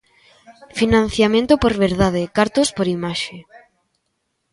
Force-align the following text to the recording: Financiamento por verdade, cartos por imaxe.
Financiamento 0.79 1.53
por 1.63 1.73
verdade, 1.85 2.31
cartos 2.37 2.67
por 2.77 2.87
imaxe. 2.97 3.37